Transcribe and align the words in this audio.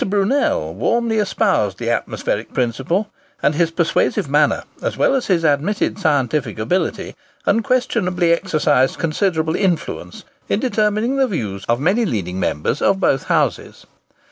Brunel 0.03 0.73
warmly 0.73 1.19
espoused 1.19 1.77
the 1.77 1.91
atmospheric 1.91 2.53
principle, 2.55 3.11
and 3.43 3.53
his 3.53 3.69
persuasive 3.69 4.27
manner, 4.27 4.63
as 4.81 4.97
well 4.97 5.13
as 5.13 5.27
his 5.27 5.43
admitted 5.43 5.99
scientific 5.99 6.57
ability, 6.57 7.15
unquestionably 7.45 8.31
exercised 8.33 8.97
considerable 8.97 9.55
influence 9.55 10.23
in 10.49 10.59
determining 10.59 11.17
the 11.17 11.27
views 11.27 11.65
of 11.69 11.79
many 11.79 12.03
leading 12.03 12.39
members 12.39 12.81
of 12.81 12.99
both 12.99 13.25
Houses. 13.25 13.85